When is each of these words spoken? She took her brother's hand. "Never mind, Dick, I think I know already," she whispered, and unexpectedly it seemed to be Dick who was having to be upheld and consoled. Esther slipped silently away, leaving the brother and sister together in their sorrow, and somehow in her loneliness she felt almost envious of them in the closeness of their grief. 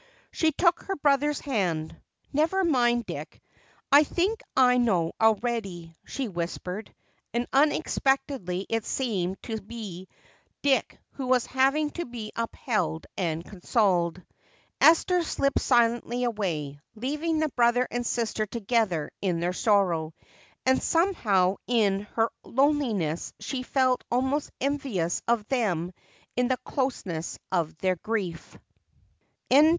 She 0.31 0.51
took 0.51 0.81
her 0.85 0.95
brother's 0.95 1.39
hand. 1.41 1.95
"Never 2.33 2.63
mind, 2.63 3.05
Dick, 3.05 3.39
I 3.91 4.03
think 4.03 4.41
I 4.57 4.79
know 4.79 5.11
already," 5.21 5.95
she 6.05 6.27
whispered, 6.27 6.91
and 7.35 7.45
unexpectedly 7.53 8.65
it 8.67 8.83
seemed 8.83 9.39
to 9.43 9.61
be 9.61 10.07
Dick 10.63 10.97
who 11.11 11.27
was 11.27 11.45
having 11.45 11.91
to 11.91 12.05
be 12.05 12.31
upheld 12.35 13.05
and 13.15 13.45
consoled. 13.45 14.23
Esther 14.81 15.21
slipped 15.21 15.61
silently 15.61 16.23
away, 16.23 16.79
leaving 16.95 17.37
the 17.37 17.49
brother 17.49 17.87
and 17.91 18.03
sister 18.03 18.47
together 18.47 19.11
in 19.21 19.39
their 19.39 19.53
sorrow, 19.53 20.15
and 20.65 20.81
somehow 20.81 21.57
in 21.67 22.07
her 22.15 22.31
loneliness 22.43 23.33
she 23.39 23.61
felt 23.61 24.03
almost 24.09 24.49
envious 24.59 25.21
of 25.27 25.47
them 25.47 25.91
in 26.35 26.47
the 26.47 26.57
closeness 26.65 27.37
of 27.51 27.77
their 27.77 27.97
grief. 27.97 28.57